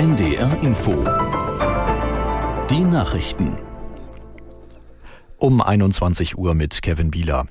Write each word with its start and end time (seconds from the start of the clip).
NDR 0.00 0.62
Info. 0.62 0.92
Die 2.70 2.80
Nachrichten. 2.80 3.58
Um 5.36 5.60
21 5.60 6.38
Uhr 6.38 6.54
mit 6.54 6.80
Kevin 6.80 7.10
Bieler. 7.10 7.48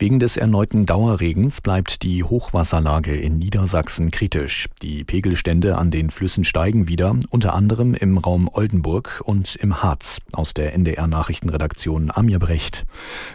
Wegen 0.00 0.20
des 0.20 0.36
erneuten 0.36 0.86
Dauerregens 0.86 1.60
bleibt 1.60 2.04
die 2.04 2.22
Hochwasserlage 2.22 3.16
in 3.16 3.38
Niedersachsen 3.38 4.12
kritisch. 4.12 4.68
Die 4.80 5.02
Pegelstände 5.02 5.76
an 5.76 5.90
den 5.90 6.10
Flüssen 6.10 6.44
steigen 6.44 6.86
wieder, 6.86 7.16
unter 7.30 7.52
anderem 7.52 7.94
im 7.94 8.16
Raum 8.16 8.48
Oldenburg 8.52 9.20
und 9.24 9.56
im 9.56 9.82
Harz. 9.82 10.20
Aus 10.32 10.54
der 10.54 10.72
NDR 10.74 11.08
Nachrichtenredaktion 11.08 12.12
Amir 12.12 12.38
Brecht. 12.38 12.86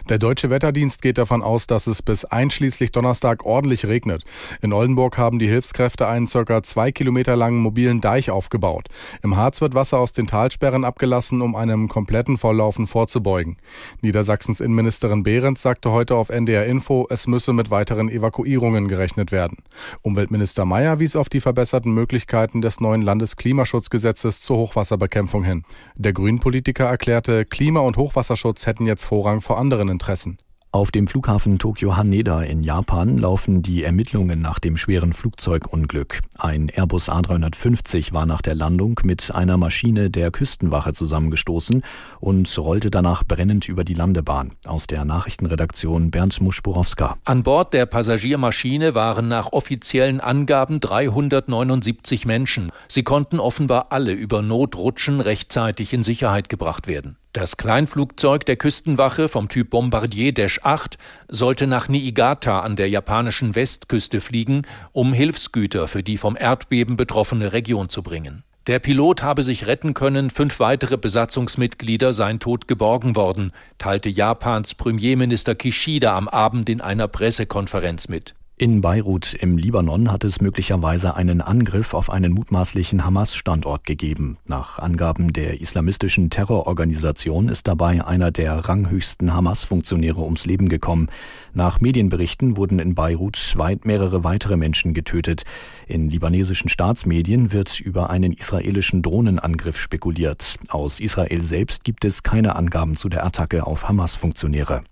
Der 0.08 0.16
deutsche 0.16 0.48
Wetterdienst 0.48 1.02
geht 1.02 1.18
davon 1.18 1.42
aus, 1.42 1.66
dass 1.66 1.86
es 1.86 2.00
bis 2.00 2.24
einschließlich 2.24 2.92
Donnerstag 2.92 3.44
ordentlich 3.44 3.84
regnet. 3.86 4.24
In 4.62 4.72
Oldenburg 4.72 5.18
haben 5.18 5.38
die 5.38 5.48
Hilfskräfte 5.48 6.08
einen 6.08 6.28
circa 6.28 6.62
zwei 6.62 6.92
Kilometer 6.92 7.36
langen 7.36 7.60
mobilen 7.60 8.00
Deich 8.00 8.30
aufgebaut. 8.30 8.88
Im 9.22 9.36
Harz 9.36 9.60
wird 9.60 9.74
Wasser 9.74 9.98
aus 9.98 10.14
den 10.14 10.28
Talsperren 10.28 10.86
abgelassen, 10.86 11.42
um 11.42 11.56
einem 11.56 11.88
kompletten 11.88 12.38
Volllaufen 12.38 12.86
vorzubeugen. 12.86 13.58
Niedersachsens 14.00 14.60
Innenministerin 14.60 15.24
Behrens 15.24 15.60
sagte 15.60 15.90
heute 15.90 16.14
auf 16.14 16.30
NDR 16.30 16.53
NDR 16.54 16.66
Info, 16.66 17.08
es 17.10 17.26
müsse 17.26 17.52
mit 17.52 17.72
weiteren 17.72 18.08
Evakuierungen 18.08 18.86
gerechnet 18.86 19.32
werden. 19.32 19.64
Umweltminister 20.02 20.64
Mayer 20.64 21.00
wies 21.00 21.16
auf 21.16 21.28
die 21.28 21.40
verbesserten 21.40 21.92
Möglichkeiten 21.92 22.62
des 22.62 22.80
neuen 22.80 23.02
Landesklimaschutzgesetzes 23.02 24.40
zur 24.40 24.58
Hochwasserbekämpfung 24.58 25.42
hin. 25.42 25.64
Der 25.96 26.12
Grünpolitiker 26.12 26.84
erklärte, 26.84 27.44
Klima- 27.44 27.80
und 27.80 27.96
Hochwasserschutz 27.96 28.66
hätten 28.66 28.86
jetzt 28.86 29.04
Vorrang 29.04 29.40
vor 29.40 29.58
anderen 29.58 29.88
Interessen. 29.88 30.38
Auf 30.74 30.90
dem 30.90 31.06
Flughafen 31.06 31.60
Tokyo 31.60 31.96
Haneda 31.96 32.42
in 32.42 32.64
Japan 32.64 33.16
laufen 33.16 33.62
die 33.62 33.84
Ermittlungen 33.84 34.40
nach 34.40 34.58
dem 34.58 34.76
schweren 34.76 35.12
Flugzeugunglück. 35.12 36.18
Ein 36.36 36.68
Airbus 36.68 37.08
A350 37.08 38.12
war 38.12 38.26
nach 38.26 38.42
der 38.42 38.56
Landung 38.56 38.98
mit 39.04 39.32
einer 39.32 39.56
Maschine 39.56 40.10
der 40.10 40.32
Küstenwache 40.32 40.92
zusammengestoßen 40.92 41.84
und 42.18 42.58
rollte 42.58 42.90
danach 42.90 43.22
brennend 43.22 43.68
über 43.68 43.84
die 43.84 43.94
Landebahn. 43.94 44.50
Aus 44.66 44.88
der 44.88 45.04
Nachrichtenredaktion 45.04 46.10
Bernd 46.10 46.40
Muschborowska. 46.40 47.18
An 47.24 47.44
Bord 47.44 47.72
der 47.72 47.86
Passagiermaschine 47.86 48.96
waren 48.96 49.28
nach 49.28 49.52
offiziellen 49.52 50.18
Angaben 50.18 50.80
379 50.80 52.26
Menschen. 52.26 52.72
Sie 52.88 53.04
konnten 53.04 53.38
offenbar 53.38 53.92
alle 53.92 54.10
über 54.10 54.42
Notrutschen 54.42 55.20
rechtzeitig 55.20 55.92
in 55.92 56.02
Sicherheit 56.02 56.48
gebracht 56.48 56.88
werden. 56.88 57.16
Das 57.34 57.56
Kleinflugzeug 57.56 58.46
der 58.46 58.54
Küstenwache 58.54 59.28
vom 59.28 59.48
Typ 59.48 59.70
Bombardier 59.70 60.32
Dash 60.32 60.60
8 60.62 60.98
sollte 61.26 61.66
nach 61.66 61.88
Niigata 61.88 62.60
an 62.60 62.76
der 62.76 62.88
japanischen 62.88 63.56
Westküste 63.56 64.20
fliegen, 64.20 64.62
um 64.92 65.12
Hilfsgüter 65.12 65.88
für 65.88 66.04
die 66.04 66.16
vom 66.16 66.36
Erdbeben 66.36 66.94
betroffene 66.94 67.52
Region 67.52 67.88
zu 67.88 68.04
bringen. 68.04 68.44
Der 68.68 68.78
Pilot 68.78 69.24
habe 69.24 69.42
sich 69.42 69.66
retten 69.66 69.94
können, 69.94 70.30
fünf 70.30 70.60
weitere 70.60 70.96
Besatzungsmitglieder 70.96 72.12
seien 72.12 72.38
tot 72.38 72.68
geborgen 72.68 73.16
worden, 73.16 73.50
teilte 73.78 74.10
Japans 74.10 74.76
Premierminister 74.76 75.56
Kishida 75.56 76.16
am 76.16 76.28
Abend 76.28 76.68
in 76.68 76.80
einer 76.80 77.08
Pressekonferenz 77.08 78.06
mit. 78.06 78.36
In 78.56 78.80
Beirut 78.80 79.34
im 79.34 79.58
Libanon 79.58 80.12
hat 80.12 80.22
es 80.22 80.40
möglicherweise 80.40 81.16
einen 81.16 81.40
Angriff 81.40 81.92
auf 81.92 82.08
einen 82.08 82.32
mutmaßlichen 82.32 83.04
Hamas-Standort 83.04 83.82
gegeben. 83.82 84.38
Nach 84.46 84.78
Angaben 84.78 85.32
der 85.32 85.60
islamistischen 85.60 86.30
Terrororganisation 86.30 87.48
ist 87.48 87.66
dabei 87.66 88.06
einer 88.06 88.30
der 88.30 88.54
ranghöchsten 88.54 89.34
Hamas-Funktionäre 89.34 90.20
ums 90.20 90.46
Leben 90.46 90.68
gekommen. 90.68 91.08
Nach 91.52 91.80
Medienberichten 91.80 92.56
wurden 92.56 92.78
in 92.78 92.94
Beirut 92.94 93.54
weit 93.58 93.86
mehrere 93.86 94.22
weitere 94.22 94.56
Menschen 94.56 94.94
getötet. 94.94 95.42
In 95.88 96.08
libanesischen 96.08 96.68
Staatsmedien 96.68 97.50
wird 97.50 97.80
über 97.80 98.08
einen 98.08 98.32
israelischen 98.32 99.02
Drohnenangriff 99.02 99.80
spekuliert. 99.80 100.60
Aus 100.68 101.00
Israel 101.00 101.40
selbst 101.42 101.82
gibt 101.82 102.04
es 102.04 102.22
keine 102.22 102.54
Angaben 102.54 102.96
zu 102.96 103.08
der 103.08 103.26
Attacke 103.26 103.66
auf 103.66 103.88
Hamas-Funktionäre. 103.88 104.84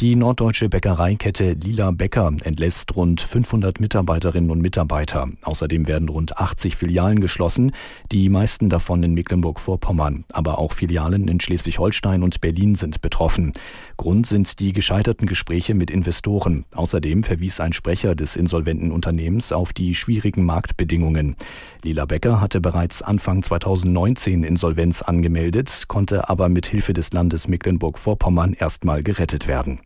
Die 0.00 0.14
norddeutsche 0.14 0.68
Bäckereikette 0.68 1.54
Lila 1.54 1.90
Bäcker 1.90 2.32
entlässt 2.44 2.94
rund 2.94 3.20
500 3.20 3.80
Mitarbeiterinnen 3.80 4.48
und 4.52 4.60
Mitarbeiter. 4.60 5.28
Außerdem 5.42 5.88
werden 5.88 6.08
rund 6.08 6.38
80 6.38 6.76
Filialen 6.76 7.18
geschlossen, 7.18 7.72
die 8.12 8.28
meisten 8.28 8.68
davon 8.68 9.02
in 9.02 9.12
Mecklenburg-Vorpommern. 9.14 10.24
Aber 10.32 10.60
auch 10.60 10.72
Filialen 10.72 11.26
in 11.26 11.40
Schleswig-Holstein 11.40 12.22
und 12.22 12.40
Berlin 12.40 12.76
sind 12.76 13.00
betroffen. 13.00 13.52
Grund 13.96 14.28
sind 14.28 14.60
die 14.60 14.72
gescheiterten 14.72 15.26
Gespräche 15.26 15.74
mit 15.74 15.90
Investoren. 15.90 16.64
Außerdem 16.76 17.24
verwies 17.24 17.58
ein 17.58 17.72
Sprecher 17.72 18.14
des 18.14 18.36
insolventen 18.36 18.92
Unternehmens 18.92 19.50
auf 19.50 19.72
die 19.72 19.96
schwierigen 19.96 20.44
Marktbedingungen. 20.44 21.34
Lila 21.82 22.04
Bäcker 22.04 22.40
hatte 22.40 22.60
bereits 22.60 23.02
Anfang 23.02 23.42
2019 23.42 24.44
Insolvenz 24.44 25.02
angemeldet, 25.02 25.86
konnte 25.88 26.28
aber 26.28 26.48
mit 26.48 26.66
Hilfe 26.66 26.92
des 26.92 27.12
Landes 27.12 27.48
Mecklenburg-Vorpommern 27.48 28.52
erstmal 28.52 29.02
gerettet 29.02 29.48
werden. 29.48 29.80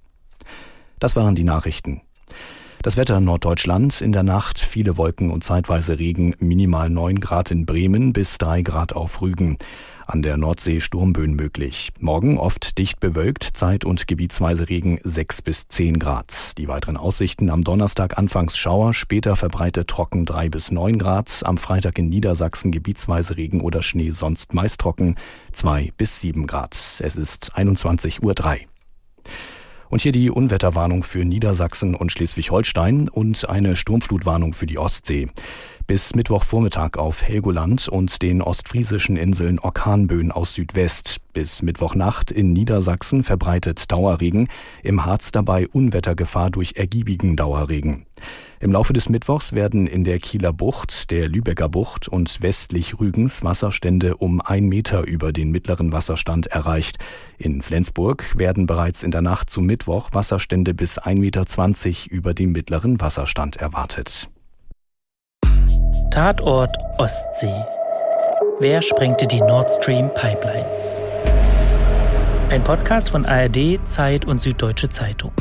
Das 1.03 1.17
waren 1.17 1.35
die 1.35 1.43
Nachrichten. 1.43 2.03
Das 2.81 2.97
Wetter 2.97 3.19
Norddeutschland 3.19 4.01
in 4.01 4.13
der 4.13 4.23
Nacht 4.23 4.61
viele 4.61 4.97
Wolken 4.97 5.33
und 5.33 5.43
zeitweise 5.43 5.99
Regen, 5.99 6.37
minimal 6.39 6.91
9 6.91 7.19
Grad 7.19 7.51
in 7.51 7.67
Bremen 7.67 8.13
bis 8.13 8.39
3 8.39 8.63
Grad 8.63 8.93
auf 8.93 9.21
Rügen. 9.21 9.59
An 10.07 10.23
der 10.23 10.37
Nordsee 10.37 10.79
Sturmböen 10.79 11.35
möglich. 11.35 11.91
Morgen 11.99 12.39
oft 12.39 12.79
dicht 12.79 13.01
bewölkt, 13.01 13.43
zeit- 13.43 13.85
und 13.85 14.07
gebietsweise 14.07 14.69
Regen 14.69 15.01
6 15.03 15.43
bis 15.43 15.67
10 15.67 15.99
Grad. 15.99 16.57
Die 16.57 16.69
weiteren 16.69 16.97
Aussichten 16.97 17.51
am 17.51 17.65
Donnerstag 17.65 18.17
anfangs 18.17 18.57
Schauer, 18.57 18.95
später 18.95 19.34
verbreitet 19.34 19.89
trocken 19.89 20.25
3 20.25 20.51
bis 20.51 20.71
9 20.71 20.99
Grad. 20.99 21.43
Am 21.45 21.59
Freitag 21.59 21.99
in 21.99 22.11
Niedersachsen 22.11 22.71
gebietsweise 22.71 23.37
Regen 23.37 23.61
oder 23.61 23.83
Schnee, 23.83 24.11
sonst 24.11 24.55
meist 24.55 24.81
trocken 24.81 25.17
2 25.51 25.93
bis 25.97 26.21
7 26.21 26.47
Grad. 26.47 26.75
Es 26.75 27.17
ist 27.17 27.57
21.03 27.57 28.23
Uhr. 28.23 28.72
Und 29.92 30.00
hier 30.00 30.12
die 30.12 30.30
Unwetterwarnung 30.30 31.04
für 31.04 31.22
Niedersachsen 31.22 31.94
und 31.94 32.10
Schleswig-Holstein 32.10 33.10
und 33.10 33.47
eine 33.47 33.76
Sturmflutwarnung 33.76 34.54
für 34.54 34.64
die 34.64 34.78
Ostsee. 34.78 35.28
Bis 35.87 36.15
Mittwochvormittag 36.15 36.97
auf 36.97 37.22
Helgoland 37.22 37.88
und 37.88 38.22
den 38.22 38.41
ostfriesischen 38.41 39.16
Inseln 39.16 39.59
Orkanböen 39.59 40.31
aus 40.31 40.54
Südwest. 40.54 41.19
Bis 41.32 41.60
Mittwochnacht 41.62 42.31
in 42.31 42.53
Niedersachsen 42.53 43.25
verbreitet 43.25 43.91
Dauerregen, 43.91 44.48
im 44.82 45.04
Harz 45.04 45.32
dabei 45.32 45.66
Unwettergefahr 45.69 46.50
durch 46.50 46.75
ergiebigen 46.76 47.37
Dauerregen. 47.37 48.06
Im 48.60 48.71
Laufe 48.71 48.92
des 48.92 49.09
Mittwochs 49.09 49.54
werden 49.54 49.87
in 49.88 50.04
der 50.04 50.21
Kieler 50.21 50.53
Bucht, 50.53 51.10
der 51.10 51.28
Lübecker 51.28 51.69
Bucht 51.69 52.06
und 52.06 52.41
westlich 52.42 53.00
Rügens 53.00 53.42
Wasserstände 53.42 54.16
um 54.16 54.41
ein 54.41 54.69
Meter 54.69 55.03
über 55.03 55.32
den 55.32 55.50
mittleren 55.50 55.91
Wasserstand 55.91 56.47
erreicht. 56.47 56.98
In 57.38 57.60
Flensburg 57.60 58.38
werden 58.38 58.66
bereits 58.66 59.03
in 59.03 59.10
der 59.10 59.22
Nacht 59.22 59.50
zum 59.50 59.66
Mittwoch 59.66 60.10
Wasserstände 60.12 60.75
bis 60.75 61.00
1,20 61.00 61.19
Meter 61.19 62.15
über 62.15 62.34
dem 62.34 62.53
mittleren 62.53 63.00
Wasserstand 63.00 63.56
erwartet. 63.56 64.31
Tatort 66.12 66.77
Ostsee. 66.99 67.65
Wer 68.61 68.83
sprengte 68.83 69.27
die 69.27 69.41
Nord 69.41 69.71
Stream 69.71 70.12
Pipelines? 70.12 71.00
Ein 72.50 72.62
Podcast 72.62 73.09
von 73.09 73.25
ARD, 73.25 73.81
Zeit 73.87 74.27
und 74.27 74.39
Süddeutsche 74.39 74.91
Zeitung. 74.91 75.33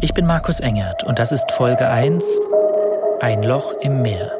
Ich 0.00 0.12
bin 0.14 0.26
Markus 0.26 0.58
Engert 0.58 1.04
und 1.04 1.20
das 1.20 1.30
ist 1.30 1.52
Folge 1.52 1.88
1 1.88 2.24
Ein 3.20 3.44
Loch 3.44 3.72
im 3.80 4.02
Meer. 4.02 4.32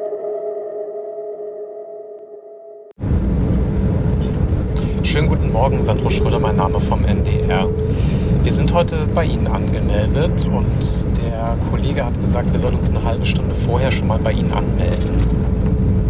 Schönen 5.03 5.29
guten 5.29 5.53
Morgen, 5.53 5.81
Sandro 5.81 6.09
Schröder, 6.09 6.39
mein 6.39 6.57
Name 6.57 6.81
vom 6.81 7.05
NDR. 7.05 7.69
Wir 8.43 8.53
sind 8.53 8.73
heute 8.73 9.07
bei 9.13 9.25
Ihnen 9.25 9.47
angemeldet 9.47 10.45
und 10.45 11.05
der 11.17 11.57
Kollege 11.69 12.05
hat 12.05 12.19
gesagt, 12.19 12.51
wir 12.51 12.59
sollen 12.59 12.75
uns 12.75 12.89
eine 12.89 13.03
halbe 13.03 13.25
Stunde 13.25 13.53
vorher 13.53 13.91
schon 13.91 14.07
mal 14.07 14.19
bei 14.19 14.31
Ihnen 14.31 14.53
anmelden. 14.53 15.09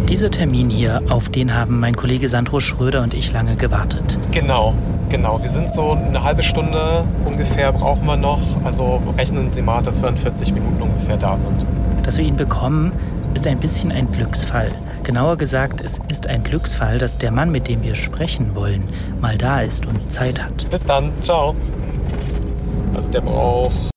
Dieser 0.08 0.30
Termin 0.30 0.70
hier, 0.70 1.02
auf 1.08 1.28
den 1.28 1.54
haben 1.54 1.78
mein 1.80 1.96
Kollege 1.96 2.28
Sandro 2.28 2.60
Schröder 2.60 3.02
und 3.02 3.14
ich 3.14 3.32
lange 3.32 3.56
gewartet. 3.56 4.18
Genau, 4.30 4.74
Genau, 5.10 5.42
wir 5.42 5.50
sind 5.50 5.68
so 5.68 5.90
eine 5.90 6.22
halbe 6.22 6.44
Stunde 6.44 7.04
ungefähr 7.26 7.72
brauchen 7.72 8.06
wir 8.06 8.16
noch. 8.16 8.40
Also 8.62 9.02
rechnen 9.18 9.50
Sie 9.50 9.60
mal, 9.60 9.82
dass 9.82 10.00
wir 10.00 10.08
in 10.08 10.16
40 10.16 10.52
Minuten 10.52 10.80
ungefähr 10.80 11.16
da 11.16 11.36
sind. 11.36 11.66
Dass 12.04 12.16
wir 12.16 12.24
ihn 12.24 12.36
bekommen, 12.36 12.92
ist 13.34 13.44
ein 13.48 13.58
bisschen 13.58 13.90
ein 13.90 14.08
Glücksfall. 14.12 14.70
Genauer 15.02 15.36
gesagt, 15.36 15.80
es 15.80 15.98
ist 16.06 16.28
ein 16.28 16.44
Glücksfall, 16.44 16.98
dass 16.98 17.18
der 17.18 17.32
Mann, 17.32 17.50
mit 17.50 17.66
dem 17.66 17.82
wir 17.82 17.96
sprechen 17.96 18.54
wollen, 18.54 18.84
mal 19.20 19.36
da 19.36 19.62
ist 19.62 19.84
und 19.84 20.12
Zeit 20.12 20.40
hat. 20.40 20.70
Bis 20.70 20.84
dann, 20.84 21.10
ciao. 21.22 21.56
Also 22.94 23.10
der 23.10 23.20
braucht 23.20 23.90